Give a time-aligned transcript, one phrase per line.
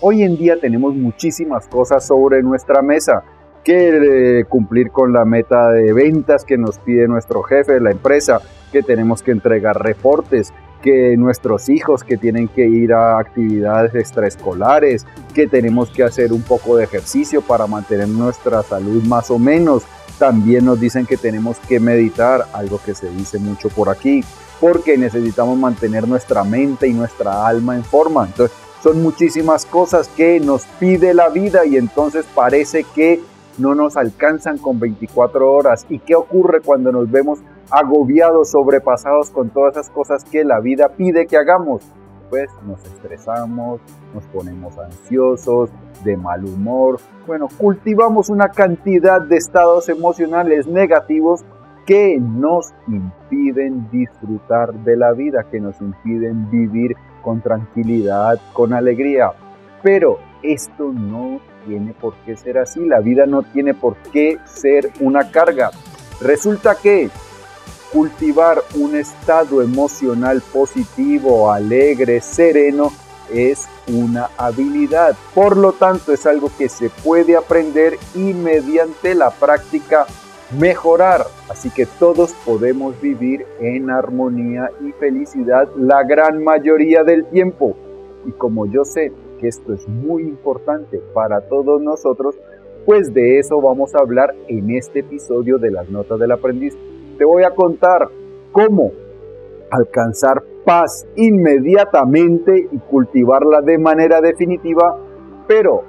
[0.00, 3.24] Hoy en día tenemos muchísimas cosas sobre nuestra mesa
[3.64, 7.90] que eh, cumplir con la meta de ventas que nos pide nuestro jefe de la
[7.90, 8.40] empresa,
[8.70, 15.04] que tenemos que entregar reportes, que nuestros hijos que tienen que ir a actividades extraescolares,
[15.34, 19.82] que tenemos que hacer un poco de ejercicio para mantener nuestra salud más o menos.
[20.20, 24.22] También nos dicen que tenemos que meditar, algo que se dice mucho por aquí,
[24.60, 28.26] porque necesitamos mantener nuestra mente y nuestra alma en forma.
[28.26, 33.20] Entonces, son muchísimas cosas que nos pide la vida y entonces parece que
[33.58, 35.86] no nos alcanzan con 24 horas.
[35.88, 40.90] ¿Y qué ocurre cuando nos vemos agobiados, sobrepasados con todas esas cosas que la vida
[40.90, 41.82] pide que hagamos?
[42.30, 43.80] Pues nos estresamos,
[44.14, 45.70] nos ponemos ansiosos,
[46.04, 47.00] de mal humor.
[47.26, 51.44] Bueno, cultivamos una cantidad de estados emocionales negativos
[51.86, 59.32] que nos impiden disfrutar de la vida, que nos impiden vivir con tranquilidad, con alegría.
[59.82, 64.90] Pero esto no tiene por qué ser así, la vida no tiene por qué ser
[65.00, 65.70] una carga.
[66.20, 67.10] Resulta que
[67.92, 72.92] cultivar un estado emocional positivo, alegre, sereno,
[73.32, 75.16] es una habilidad.
[75.34, 80.06] Por lo tanto, es algo que se puede aprender y mediante la práctica
[80.58, 81.22] mejorar.
[81.48, 87.76] Así que todos podemos vivir en armonía y felicidad la gran mayoría del tiempo.
[88.26, 92.36] Y como yo sé que esto es muy importante para todos nosotros,
[92.86, 96.76] pues de eso vamos a hablar en este episodio de las notas del aprendiz.
[97.18, 98.08] Te voy a contar
[98.52, 98.92] cómo
[99.70, 104.98] alcanzar paz inmediatamente y cultivarla de manera definitiva,
[105.46, 105.82] pero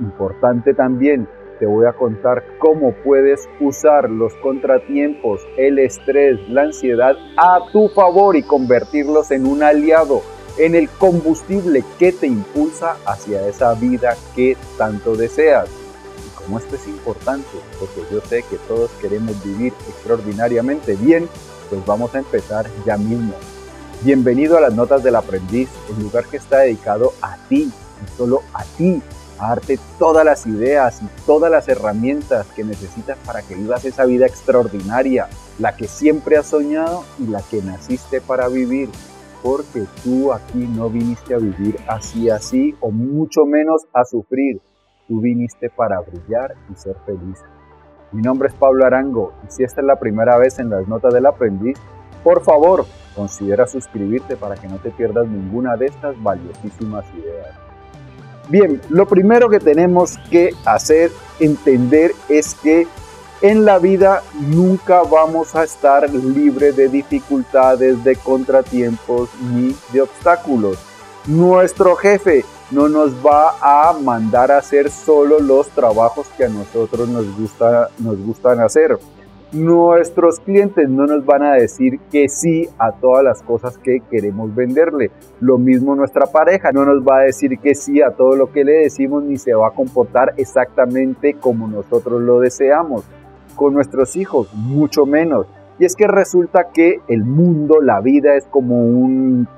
[0.00, 7.16] importante también, te voy a contar cómo puedes usar los contratiempos, el estrés, la ansiedad
[7.36, 10.22] a tu favor y convertirlos en un aliado,
[10.58, 15.68] en el combustible que te impulsa hacia esa vida que tanto deseas.
[15.68, 21.28] Y como esto es importante, porque yo sé que todos queremos vivir extraordinariamente bien,
[21.70, 23.34] pues vamos a empezar ya mismo.
[24.02, 27.70] Bienvenido a las Notas del Aprendiz, el lugar que está dedicado a ti
[28.04, 29.02] y solo a ti
[29.38, 34.04] a darte todas las ideas y todas las herramientas que necesitas para que vivas esa
[34.04, 38.88] vida extraordinaria, la que siempre has soñado y la que naciste para vivir.
[39.42, 44.60] Porque tú aquí no viniste a vivir así, así, o mucho menos a sufrir.
[45.06, 47.38] Tú viniste para brillar y ser feliz.
[48.12, 51.12] Mi nombre es Pablo Arango y si esta es la primera vez en las notas
[51.12, 51.78] del aprendiz,
[52.24, 57.65] por favor, considera suscribirte para que no te pierdas ninguna de estas valiosísimas ideas.
[58.48, 62.86] Bien, lo primero que tenemos que hacer, entender, es que
[63.42, 70.78] en la vida nunca vamos a estar libre de dificultades, de contratiempos ni de obstáculos.
[71.26, 77.08] Nuestro jefe no nos va a mandar a hacer solo los trabajos que a nosotros
[77.08, 78.98] nos, gusta, nos gustan hacer
[79.52, 84.54] nuestros clientes no nos van a decir que sí a todas las cosas que queremos
[84.54, 85.10] venderle.
[85.40, 88.64] Lo mismo nuestra pareja no nos va a decir que sí a todo lo que
[88.64, 93.04] le decimos ni se va a comportar exactamente como nosotros lo deseamos.
[93.54, 95.46] Con nuestros hijos, mucho menos.
[95.78, 99.48] Y es que resulta que el mundo, la vida es como un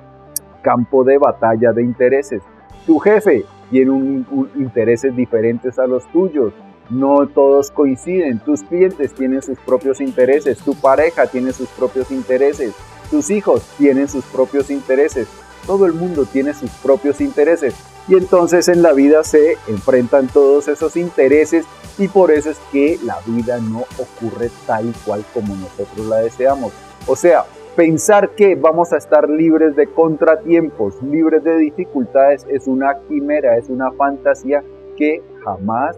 [0.63, 2.43] campo de batalla de intereses.
[2.87, 4.25] Tu jefe tiene
[4.57, 6.53] intereses diferentes a los tuyos
[6.91, 8.39] no todos coinciden.
[8.41, 12.75] Tus clientes tienen sus propios intereses, tu pareja tiene sus propios intereses,
[13.11, 15.29] tus hijos tienen sus propios intereses,
[15.67, 17.75] todo el mundo tiene sus propios intereses.
[18.09, 21.67] Y entonces en la vida se enfrentan todos esos intereses
[21.99, 26.73] y por eso es que la vida no ocurre tal cual como nosotros la deseamos.
[27.07, 27.45] O sea,
[27.77, 33.69] pensar que vamos a estar libres de contratiempos, libres de dificultades, es una quimera, es
[33.69, 34.65] una fantasía
[34.97, 35.97] que jamás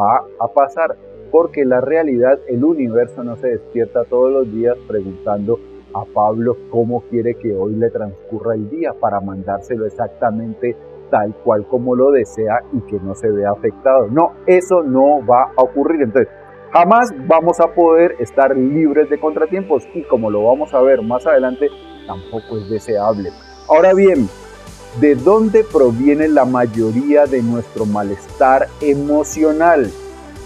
[0.00, 0.96] va a pasar,
[1.30, 5.58] porque la realidad, el universo no se despierta todos los días preguntando
[5.92, 10.76] a Pablo cómo quiere que hoy le transcurra el día para mandárselo exactamente
[11.10, 14.08] tal cual como lo desea y que no se vea afectado.
[14.08, 16.02] No, eso no va a ocurrir.
[16.02, 16.32] Entonces,
[16.72, 21.26] jamás vamos a poder estar libres de contratiempos y como lo vamos a ver más
[21.26, 21.68] adelante,
[22.06, 23.30] tampoco es deseable.
[23.68, 24.28] Ahora bien,
[24.98, 29.90] ¿De dónde proviene la mayoría de nuestro malestar emocional?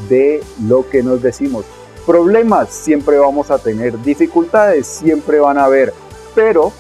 [0.09, 1.65] De lo que nos decimos.
[2.05, 5.95] Problemas siempre vamos a tener, dificultades siempre van a haber,
[6.35, 6.73] pero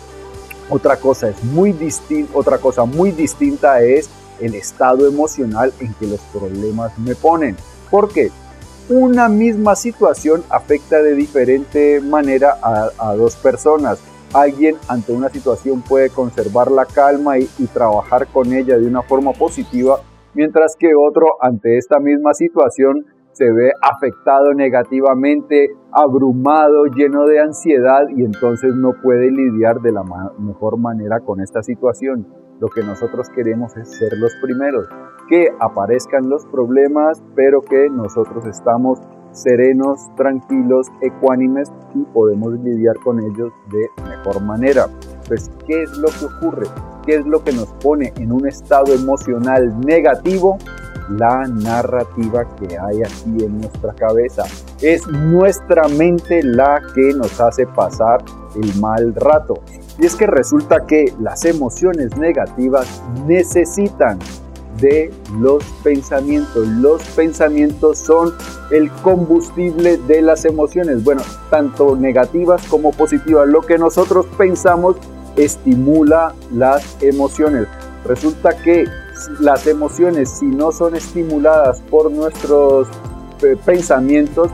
[0.69, 4.11] otra cosa es muy distinta, otra cosa muy distinta es
[4.41, 7.57] el estado emocional en que los problemas me ponen.
[7.91, 8.31] Porque
[8.91, 13.99] una misma situación afecta de diferente manera a, a dos personas
[14.35, 19.33] alguien ante una situación puede conservar la calma y, trabajar con ella de una forma
[19.33, 20.01] positiva
[20.35, 28.03] mientras que otro ante esta misma situación se ve afectado negativamente, abrumado, lleno de ansiedad
[28.15, 30.05] y entonces no puede lidiar de la
[30.39, 32.29] mejor manera con esta situación.
[32.61, 34.87] Lo que nosotros queremos es ser los primeros,
[35.29, 39.01] que aparezcan los problemas, pero que nosotros estamos
[39.35, 44.87] serenos, tranquilos, ecuánimes y podemos lidiar con ellos de mejor manera.
[45.29, 46.67] Pues, ¿qué es lo que ocurre?
[47.05, 50.57] ¿Qué es lo que nos pone en un estado emocional negativo?
[51.11, 54.45] La narrativa que hay aquí en nuestra cabeza.
[54.81, 59.61] Es nuestra mente la que nos hace pasar el mal rato.
[59.99, 64.19] Y es que resulta que las emociones negativas necesitan
[64.81, 66.67] de los pensamientos.
[66.67, 68.35] Los pensamientos son
[68.71, 73.47] el combustible de las emociones, bueno, tanto negativas como positivas.
[73.49, 74.97] Lo que nosotros pensamos
[75.37, 77.67] estimula las emociones.
[78.05, 78.85] Resulta que
[79.41, 82.89] las emociones, si no son estimuladas por nuestros
[83.43, 84.51] eh, pensamientos,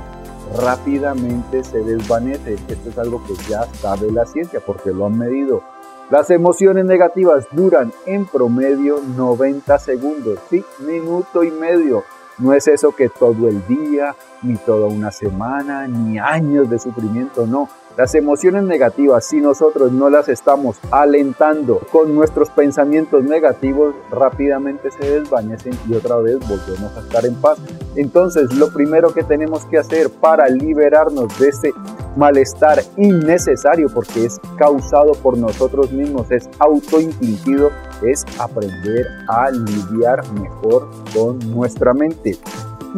[0.59, 2.55] rápidamente se desvanece.
[2.55, 5.63] Esto es algo que ya sabe la ciencia porque lo han medido.
[6.11, 12.03] Las emociones negativas duran en promedio 90 segundos, sí, minuto y medio.
[12.41, 17.47] No es eso que todo el día, ni toda una semana, ni años de sufrimiento,
[17.47, 17.69] no.
[17.97, 25.19] Las emociones negativas, si nosotros no las estamos alentando con nuestros pensamientos negativos, rápidamente se
[25.19, 27.59] desvanecen y otra vez volvemos a estar en paz.
[27.97, 31.75] Entonces, lo primero que tenemos que hacer para liberarnos de ese
[32.17, 37.71] malestar innecesario, porque es causado por nosotros mismos, es autoinfligido,
[38.03, 42.39] es aprender a lidiar mejor con nuestra mente.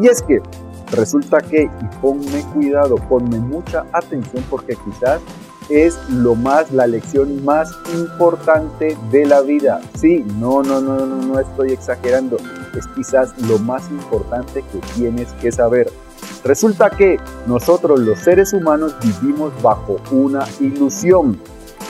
[0.00, 0.40] Y es que
[0.92, 5.20] Resulta que, y ponme cuidado, ponme mucha atención porque quizás
[5.70, 9.80] es lo más, la lección más importante de la vida.
[9.94, 12.36] Sí, no, no, no, no, no estoy exagerando.
[12.76, 15.90] Es quizás lo más importante que tienes que saber.
[16.44, 21.40] Resulta que nosotros los seres humanos vivimos bajo una ilusión.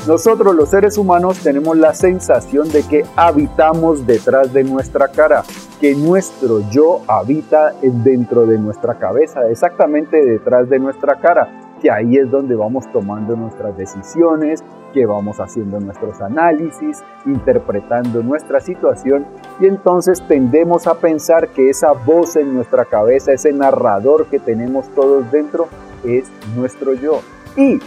[0.06, 5.44] Nosotros los seres humanos tenemos la sensación de que habitamos detrás de nuestra cara,
[5.80, 12.16] que nuestro yo habita dentro de nuestra cabeza, exactamente detrás de nuestra cara, que ahí
[12.16, 19.24] es donde vamos tomando nuestras decisiones, que vamos haciendo nuestros análisis, interpretando nuestra situación
[19.60, 24.88] y entonces tendemos a pensar que esa voz en nuestra cabeza, ese narrador que tenemos
[24.96, 25.68] todos dentro,
[26.02, 26.24] es
[26.56, 27.20] nuestro yo.
[27.56, 27.78] Y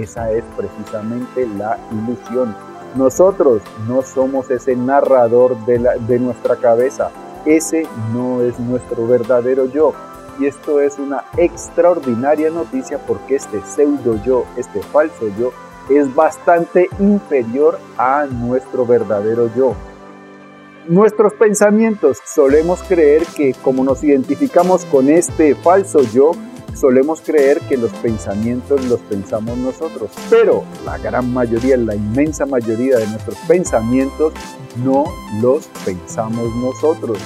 [0.00, 2.54] esa es precisamente la ilusión.
[2.94, 7.10] Nosotros no somos ese narrador de, de nuestra cabeza.
[7.44, 9.92] Ese no es nuestro verdadero yo.
[10.40, 15.52] Y esto es una extraordinaria noticia porque este pseudo yo, este falso yo,
[15.90, 19.74] es bastante inferior a nuestro verdadero yo.
[20.86, 26.32] Nuestros pensamientos solemos creer que como nos identificamos con este falso yo,
[26.74, 32.98] solemos creer que los pensamientos los pensamos nosotros, pero la gran mayoría, la inmensa mayoría
[32.98, 34.32] de nuestros pensamientos
[34.84, 35.04] no
[35.40, 37.18] los pensamos nosotros.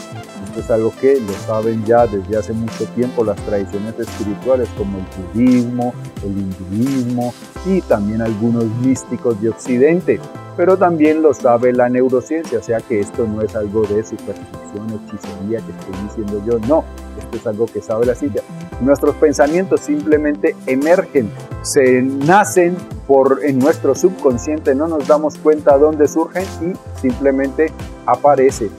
[0.57, 5.05] Es algo que lo saben ya desde hace mucho tiempo las tradiciones espirituales como el
[5.35, 5.95] budismo,
[6.25, 7.35] el hinduismo
[7.67, 10.21] y también algunos místicos de Occidente
[10.57, 15.01] pero también lo sabe la neurociencia, o sea que esto no es algo de superstición,
[15.07, 16.85] hechicería que estoy diciendo yo, no,
[17.19, 18.43] esto es algo que sabe la ciencia.
[18.81, 21.31] Nuestros pensamientos simplemente emergen,
[21.63, 27.73] se nacen por en nuestro subconsciente, no nos damos cuenta dónde surgen y simplemente
[28.07, 28.71] aparecen.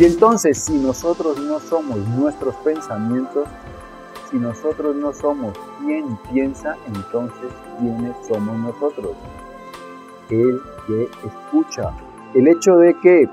[0.00, 3.46] Y entonces, si nosotros no somos nuestros pensamientos,
[4.30, 9.10] si nosotros no somos quien piensa, entonces quiénes somos nosotros
[10.30, 11.92] el que escucha.
[12.32, 13.28] El hecho de que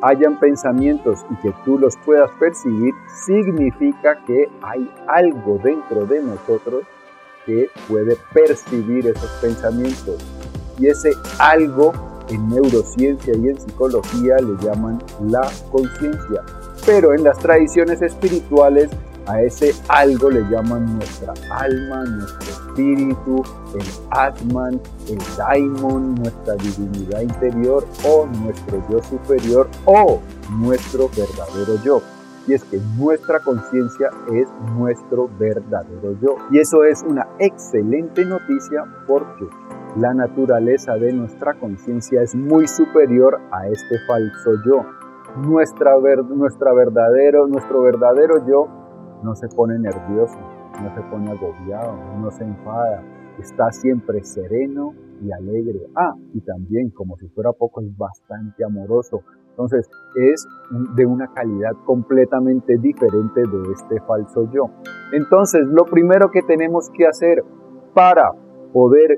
[0.00, 2.94] hayan pensamientos y que tú los puedas percibir
[3.26, 6.84] significa que hay algo dentro de nosotros
[7.44, 10.16] que puede percibir esos pensamientos.
[10.78, 11.92] Y ese algo
[12.28, 16.42] en neurociencia y en psicología le llaman la conciencia.
[16.84, 18.90] Pero en las tradiciones espirituales
[19.26, 23.42] a ese algo le llaman nuestra alma, nuestro espíritu,
[23.74, 30.20] el Atman, el Daimon, nuestra divinidad interior o nuestro yo superior o
[30.60, 32.02] nuestro verdadero yo.
[32.46, 36.36] Y es que nuestra conciencia es nuestro verdadero yo.
[36.52, 39.46] Y eso es una excelente noticia porque
[39.96, 44.84] la naturaleza de nuestra conciencia es muy superior a este falso yo.
[45.42, 45.92] Nuestra,
[46.28, 48.68] nuestra verdadero, nuestro verdadero yo
[49.22, 50.38] no se pone nervioso,
[50.82, 53.02] no se pone agobiado, no se enfada,
[53.38, 55.80] está siempre sereno y alegre.
[55.94, 59.22] Ah, y también, como si fuera poco, es bastante amoroso.
[59.50, 60.46] Entonces es
[60.94, 64.68] de una calidad completamente diferente de este falso yo.
[65.12, 67.42] Entonces lo primero que tenemos que hacer
[67.94, 68.32] para
[68.76, 69.16] poder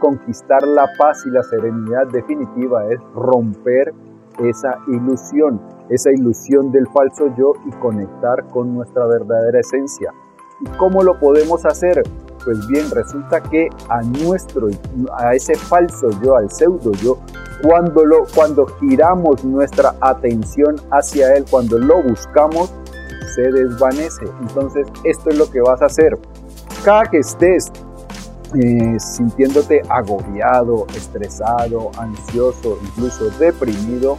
[0.00, 3.94] conquistar la paz y la serenidad definitiva es romper
[4.38, 5.58] esa ilusión,
[5.88, 10.12] esa ilusión del falso yo y conectar con nuestra verdadera esencia.
[10.60, 12.02] ¿Y cómo lo podemos hacer?
[12.44, 14.68] Pues bien, resulta que a nuestro,
[15.16, 17.16] a ese falso yo, al pseudo yo,
[17.62, 22.70] cuando, lo, cuando giramos nuestra atención hacia él, cuando lo buscamos,
[23.34, 24.26] se desvanece.
[24.42, 26.18] Entonces, esto es lo que vas a hacer.
[26.84, 27.72] Cada que estés
[28.54, 34.18] eh, sintiéndote agobiado, estresado, ansioso, incluso deprimido,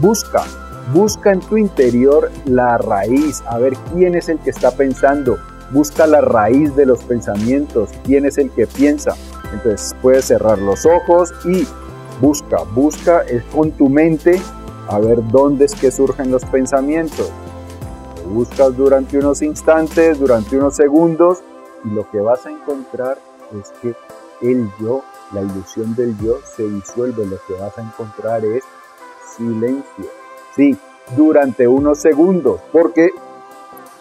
[0.00, 0.44] busca,
[0.92, 5.36] busca en tu interior la raíz, a ver quién es el que está pensando,
[5.72, 9.14] busca la raíz de los pensamientos, quién es el que piensa.
[9.52, 11.66] Entonces puedes cerrar los ojos y
[12.20, 13.22] busca, busca
[13.52, 14.40] con tu mente
[14.88, 17.30] a ver dónde es que surgen los pensamientos.
[18.28, 21.42] buscas durante unos instantes, durante unos segundos
[21.84, 23.18] y lo que vas a encontrar
[23.60, 23.94] es que
[24.40, 27.26] el yo, la ilusión del yo se disuelve.
[27.26, 28.64] Lo que vas a encontrar es
[29.36, 30.06] silencio.
[30.54, 30.76] Sí,
[31.16, 33.10] durante unos segundos, porque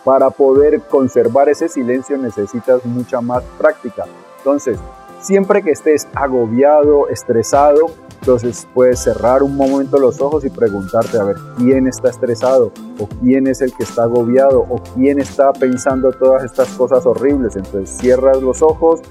[0.04, 4.06] para poder conservar ese silencio necesitas mucha más práctica.
[4.38, 4.80] Entonces,
[5.22, 7.88] siempre que estés agobiado, estresado,
[8.20, 13.08] entonces puedes cerrar un momento los ojos y preguntarte a ver quién está estresado o
[13.20, 17.56] quién es el que está agobiado o quién está pensando todas estas cosas horribles.
[17.56, 19.02] Entonces cierras los ojos,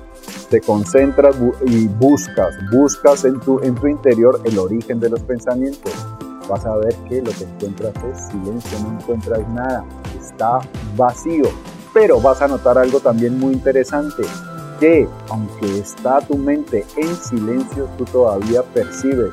[0.49, 1.37] te concentras
[1.67, 5.93] y buscas, buscas en tu, en tu interior el origen de los pensamientos
[6.51, 9.85] vas a ver que lo que encuentras es silencio, no encuentras nada,
[10.21, 10.59] está
[10.97, 11.45] vacío.
[11.95, 14.25] Pero vas a notar algo también muy interesante,
[14.81, 19.31] que aunque está tu mente en silencio, tú todavía percibes,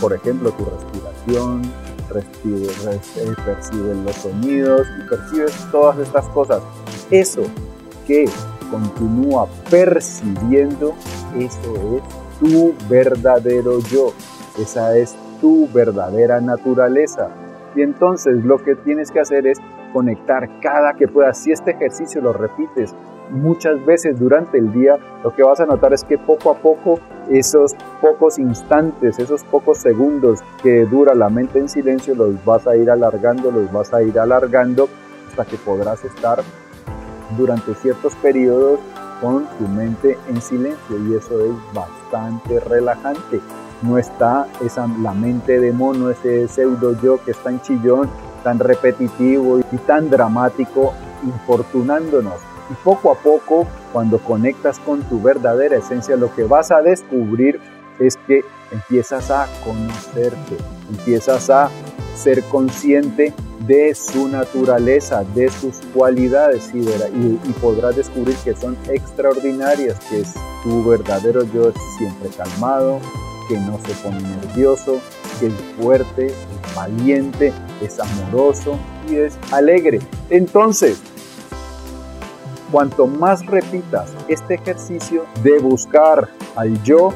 [0.00, 1.62] por ejemplo, tu respiración,
[2.14, 6.62] eh, percibes los sonidos y percibes todas estas cosas.
[7.10, 7.42] Eso
[8.06, 8.24] que
[8.70, 10.94] continúa percibiendo,
[11.36, 12.02] eso es
[12.40, 14.12] tu verdadero yo.
[14.58, 17.28] Esa es tu verdadera naturaleza.
[17.76, 19.58] Y entonces lo que tienes que hacer es
[19.92, 21.38] conectar cada que puedas.
[21.38, 22.94] Si este ejercicio lo repites
[23.30, 26.98] muchas veces durante el día, lo que vas a notar es que poco a poco
[27.30, 32.76] esos pocos instantes, esos pocos segundos que dura la mente en silencio, los vas a
[32.76, 34.88] ir alargando, los vas a ir alargando
[35.28, 36.40] hasta que podrás estar
[37.36, 38.80] durante ciertos periodos
[39.20, 43.40] con tu mente en silencio y eso es bastante relajante
[43.82, 48.08] no está esa, la mente de mono, ese pseudo yo que es tan chillón,
[48.42, 50.94] tan repetitivo y tan dramático,
[51.24, 52.40] infortunándonos.
[52.70, 57.60] Y poco a poco, cuando conectas con tu verdadera esencia, lo que vas a descubrir
[57.98, 60.56] es que empiezas a conocerte,
[60.90, 61.70] empiezas a
[62.14, 66.82] ser consciente de su naturaleza, de sus cualidades y,
[67.60, 73.00] podrás descubrir que son extraordinarias, que es tu verdadero yo siempre calmado,
[73.48, 75.00] que no se pone nervioso,
[75.40, 76.34] que es fuerte, es
[76.74, 80.00] valiente, es amoroso y es alegre.
[80.30, 81.00] Entonces,
[82.70, 87.12] cuanto más repitas este ejercicio de buscar al yo,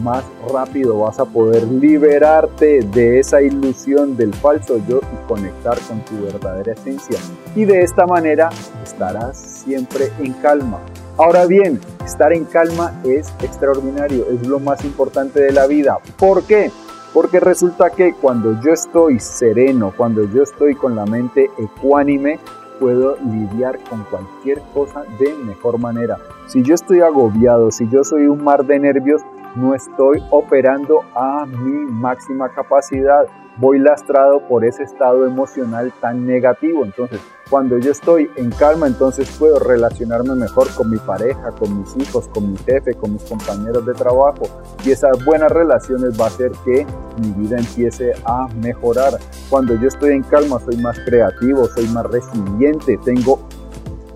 [0.00, 6.00] más rápido vas a poder liberarte de esa ilusión del falso yo y conectar con
[6.04, 7.18] tu verdadera esencia.
[7.54, 8.50] Y de esta manera
[8.82, 10.78] estarás siempre en calma.
[11.18, 15.98] Ahora bien, estar en calma es extraordinario, es lo más importante de la vida.
[16.18, 16.70] ¿Por qué?
[17.12, 22.38] Porque resulta que cuando yo estoy sereno, cuando yo estoy con la mente ecuánime,
[22.78, 26.18] puedo lidiar con cualquier cosa de mejor manera.
[26.46, 29.22] Si yo estoy agobiado, si yo soy un mar de nervios,
[29.54, 33.26] no estoy operando a mi máxima capacidad.
[33.58, 36.84] Voy lastrado por ese estado emocional tan negativo.
[36.84, 37.20] Entonces,
[37.52, 42.26] cuando yo estoy en calma, entonces puedo relacionarme mejor con mi pareja, con mis hijos,
[42.28, 44.44] con mi jefe, con mis compañeros de trabajo.
[44.86, 46.86] Y esas buenas relaciones va a hacer que
[47.20, 49.18] mi vida empiece a mejorar.
[49.50, 53.46] Cuando yo estoy en calma, soy más creativo, soy más resiliente, tengo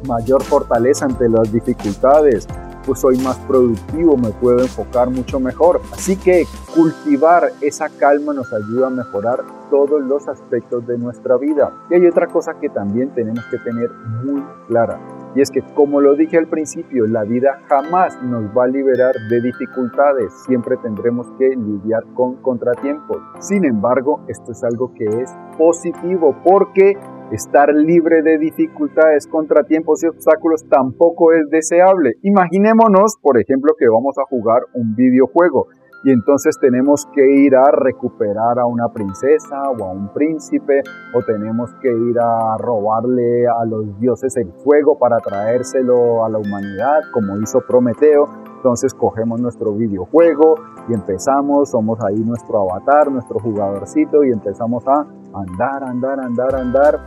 [0.08, 2.48] mayor fortaleza ante las dificultades,
[2.86, 5.80] pues soy más productivo, me puedo enfocar mucho mejor.
[5.92, 11.72] Así que cultivar esa calma nos ayuda a mejorar todos los aspectos de nuestra vida.
[11.90, 13.90] Y hay otra cosa que también tenemos que tener
[14.24, 15.00] muy clara.
[15.34, 19.14] Y es que, como lo dije al principio, la vida jamás nos va a liberar
[19.28, 20.32] de dificultades.
[20.46, 23.18] Siempre tendremos que lidiar con contratiempos.
[23.40, 26.96] Sin embargo, esto es algo que es positivo porque
[27.32, 32.12] Estar libre de dificultades, contratiempos y obstáculos tampoco es deseable.
[32.22, 35.66] Imaginémonos, por ejemplo, que vamos a jugar un videojuego
[36.04, 41.22] y entonces tenemos que ir a recuperar a una princesa o a un príncipe o
[41.22, 47.00] tenemos que ir a robarle a los dioses el fuego para traérselo a la humanidad
[47.12, 48.28] como hizo Prometeo.
[48.54, 50.54] Entonces cogemos nuestro videojuego
[50.88, 55.06] y empezamos, somos ahí nuestro avatar, nuestro jugadorcito y empezamos a
[55.36, 57.00] andar, andar, andar, andar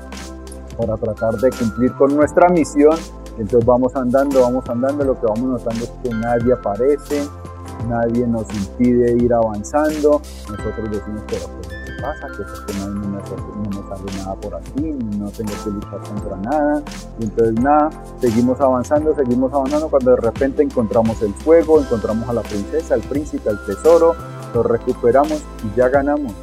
[0.77, 2.97] para tratar de cumplir con nuestra misión.
[3.37, 7.27] Entonces vamos andando, vamos andando, lo que vamos notando es que nadie aparece,
[7.87, 10.21] nadie nos impide ir avanzando.
[10.49, 12.27] Nosotros decimos, pero ¿qué pasa?
[12.35, 16.83] Que es que no, me, sale nada por aquí, no tengo que luchar contra nada.
[17.19, 22.33] Y entonces nada, seguimos avanzando, seguimos avanzando cuando de repente encontramos el fuego, encontramos a
[22.33, 24.15] la princesa, al príncipe, al tesoro,
[24.53, 26.33] lo recuperamos y ya ganamos.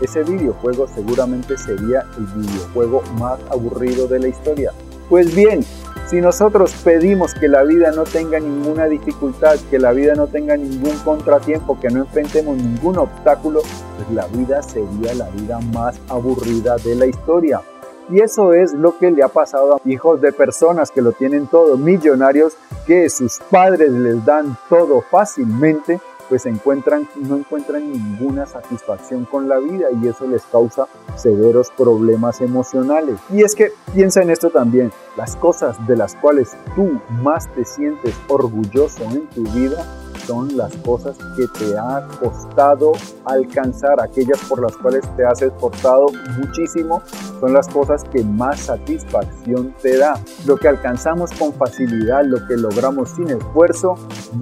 [0.00, 4.72] Ese videojuego seguramente sería el videojuego más aburrido de la historia.
[5.08, 5.64] Pues bien,
[6.06, 10.56] si nosotros pedimos que la vida no tenga ninguna dificultad, que la vida no tenga
[10.56, 16.76] ningún contratiempo, que no enfrentemos ningún obstáculo, pues la vida sería la vida más aburrida
[16.76, 17.62] de la historia.
[18.10, 21.46] Y eso es lo que le ha pasado a hijos de personas que lo tienen
[21.46, 22.54] todo, millonarios,
[22.86, 29.58] que sus padres les dan todo fácilmente pues encuentran, no encuentran ninguna satisfacción con la
[29.58, 33.18] vida y eso les causa severos problemas emocionales.
[33.30, 37.64] Y es que piensa en esto también, las cosas de las cuales tú más te
[37.64, 39.84] sientes orgulloso en tu vida
[40.26, 42.92] son las cosas que te ha costado
[43.24, 46.06] alcanzar, aquellas por las cuales te has esforzado
[46.38, 47.02] muchísimo,
[47.40, 50.18] son las cosas que más satisfacción te da.
[50.46, 53.94] Lo que alcanzamos con facilidad, lo que logramos sin esfuerzo,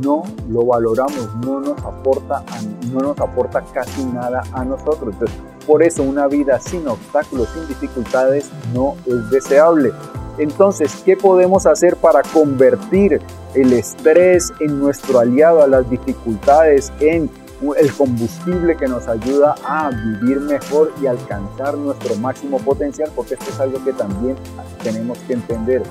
[0.02, 2.44] no lo valoramos, no nos aporta,
[2.92, 5.14] no nos aporta casi nada a nosotros.
[5.14, 5.36] Entonces,
[5.66, 9.92] por eso una vida sin obstáculos, sin dificultades, no es deseable.
[10.38, 13.20] Entonces, ¿qué podemos hacer para convertir
[13.54, 17.30] el estrés en nuestro aliado, a las dificultades en
[17.76, 23.50] el combustible que nos ayuda a vivir mejor y alcanzar nuestro máximo potencial, porque esto
[23.50, 24.36] es algo que también
[24.82, 25.82] tenemos que entender.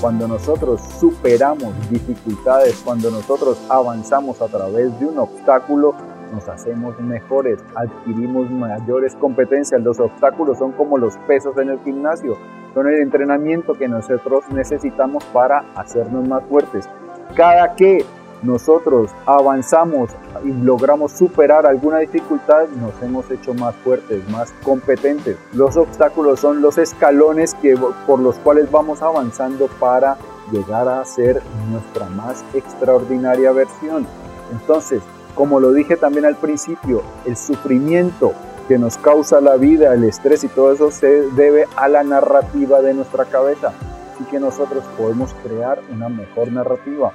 [0.00, 5.94] Cuando nosotros superamos dificultades, cuando nosotros avanzamos a través de un obstáculo,
[6.32, 9.82] nos hacemos mejores, adquirimos mayores competencias.
[9.82, 12.36] Los obstáculos son como los pesos en el gimnasio,
[12.74, 16.88] son el entrenamiento que nosotros necesitamos para hacernos más fuertes.
[17.34, 18.04] Cada que
[18.42, 20.10] nosotros avanzamos
[20.44, 25.36] y logramos superar alguna dificultad, nos hemos hecho más fuertes, más competentes.
[25.52, 30.16] Los obstáculos son los escalones que, por los cuales vamos avanzando para
[30.52, 34.06] llegar a ser nuestra más extraordinaria versión.
[34.52, 35.02] Entonces,
[35.38, 38.32] como lo dije también al principio, el sufrimiento
[38.66, 42.82] que nos causa la vida, el estrés y todo eso se debe a la narrativa
[42.82, 43.72] de nuestra cabeza
[44.18, 47.12] y que nosotros podemos crear una mejor narrativa.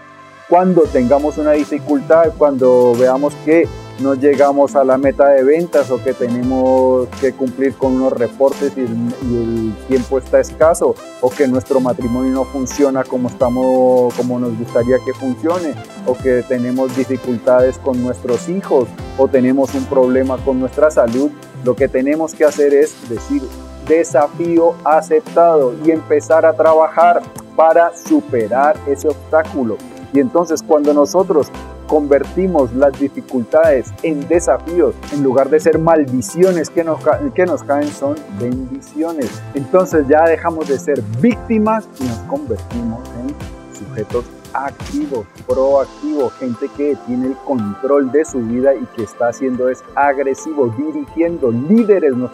[0.48, 3.68] Cuando tengamos una dificultad, cuando veamos que
[4.00, 8.74] no llegamos a la meta de ventas o que tenemos que cumplir con unos reportes
[8.76, 14.58] y el, tiempo está escaso o que nuestro matrimonio no funciona como estamos como nos
[14.58, 15.74] gustaría que funcione
[16.06, 21.30] o que tenemos dificultades con nuestros hijos o tenemos un problema con nuestra salud
[21.64, 23.44] lo que tenemos que hacer es decir
[23.88, 27.22] desafío aceptado y empezar a trabajar
[27.56, 29.78] para superar ese obstáculo.
[30.14, 31.48] Y entonces cuando nosotros
[31.88, 37.00] convertimos las dificultades en desafíos, en lugar de ser maldiciones que nos,
[37.34, 39.41] que nos caen, son bendiciones.
[39.54, 46.96] Entonces ya dejamos de ser víctimas y nos convertimos en sujetos activos, proactivos, gente que
[47.08, 52.32] tiene el control de su vida y que está haciendo es agresivo, dirigiendo, líderes, nos,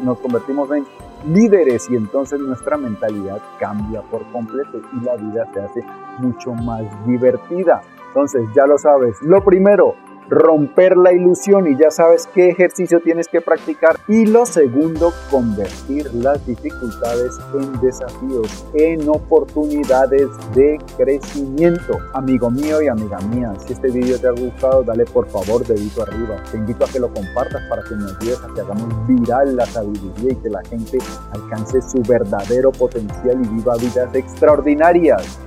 [0.00, 0.86] nos convertimos en
[1.26, 5.84] líderes y entonces nuestra mentalidad cambia por completo y la vida se hace
[6.18, 7.82] mucho más divertida.
[8.16, 9.20] Entonces, ya lo sabes.
[9.20, 9.94] Lo primero,
[10.30, 13.96] romper la ilusión y ya sabes qué ejercicio tienes que practicar.
[14.08, 21.98] Y lo segundo, convertir las dificultades en desafíos, en oportunidades de crecimiento.
[22.14, 26.00] Amigo mío y amiga mía, si este video te ha gustado, dale por favor dedito
[26.00, 26.42] arriba.
[26.50, 29.66] Te invito a que lo compartas para que nos ayudes a que hagamos viral la
[29.66, 30.96] sabiduría y que la gente
[31.32, 35.38] alcance su verdadero potencial y viva vidas extraordinarias.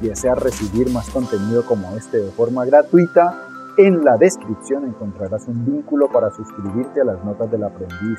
[0.00, 3.34] Si deseas recibir más contenido como este de forma gratuita,
[3.76, 8.18] en la descripción encontrarás un vínculo para suscribirte a las notas del aprendiz.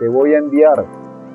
[0.00, 0.84] Te voy a enviar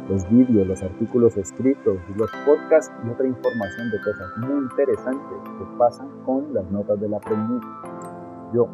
[0.10, 5.78] los vídeos, los artículos escritos, los podcasts y otra información de cosas muy interesantes que
[5.78, 7.62] pasan con las notas del aprendiz.
[8.54, 8.68] Yo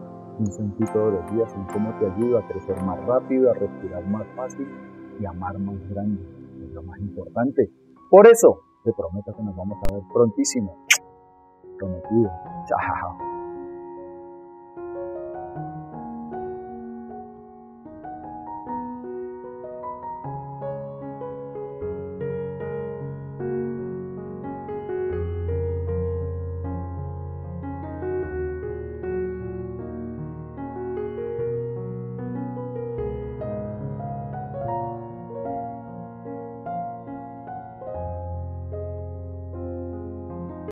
[0.78, 4.26] ti todos los días en cómo te ayuda a crecer más rápido, a respirar más
[4.36, 4.68] fácil
[5.20, 6.20] y amar más grande.
[6.64, 7.70] Es lo más importante.
[8.10, 10.88] Por eso, te prometo que nos vamos a ver prontísimo.
[11.82, 12.32] 动的敌人，
[12.66, 13.31] 叫哈哈。